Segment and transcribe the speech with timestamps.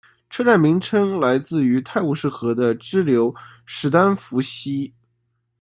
[0.31, 3.35] 车站名称来自于泰晤士河的支流
[3.67, 4.95] 史丹佛溪。